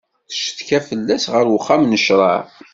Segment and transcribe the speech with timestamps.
[0.29, 2.39] Tcetka fell-as ar wexxam n ccṛeɛ.